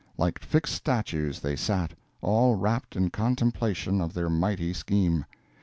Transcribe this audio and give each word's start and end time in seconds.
Like 0.17 0.39
fixed 0.43 0.73
statues 0.73 1.41
they 1.41 1.55
sat, 1.55 1.93
all 2.21 2.55
wrapped 2.55 2.95
in 2.95 3.11
contemplation 3.11 4.01
of 4.01 4.15
their 4.15 4.31
mighty 4.31 4.73
scheme. 4.73 5.25